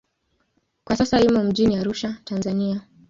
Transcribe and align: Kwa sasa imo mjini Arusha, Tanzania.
Kwa 0.83 0.95
sasa 0.95 1.21
imo 1.21 1.43
mjini 1.43 1.77
Arusha, 1.77 2.17
Tanzania. 2.25 2.81